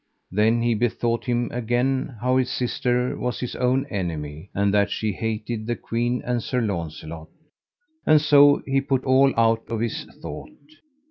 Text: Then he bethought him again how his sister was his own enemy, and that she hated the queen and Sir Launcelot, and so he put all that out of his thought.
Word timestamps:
Then 0.31 0.63
he 0.63 0.73
bethought 0.73 1.25
him 1.25 1.47
again 1.51 2.15
how 2.21 2.37
his 2.37 2.49
sister 2.49 3.15
was 3.19 3.39
his 3.39 3.55
own 3.57 3.85
enemy, 3.91 4.49
and 4.55 4.73
that 4.73 4.89
she 4.89 5.11
hated 5.11 5.67
the 5.67 5.75
queen 5.75 6.23
and 6.25 6.41
Sir 6.41 6.59
Launcelot, 6.59 7.27
and 8.03 8.19
so 8.19 8.63
he 8.65 8.81
put 8.81 9.03
all 9.03 9.27
that 9.27 9.37
out 9.39 9.69
of 9.69 9.79
his 9.79 10.05
thought. 10.19 10.49